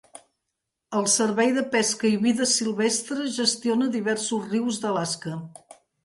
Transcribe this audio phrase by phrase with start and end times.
[0.99, 5.35] El Servei de pesca i vida silvestre gestiona diversos rius d'Alaska.